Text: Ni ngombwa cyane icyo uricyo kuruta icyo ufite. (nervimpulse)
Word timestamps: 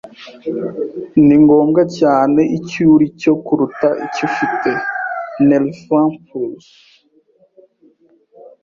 Ni 1.25 1.35
ngombwa 1.43 1.81
cyane 1.97 2.41
icyo 2.57 2.81
uricyo 2.95 3.31
kuruta 3.45 3.87
icyo 4.05 4.21
ufite. 4.29 4.69
(nervimpulse) 5.47 6.75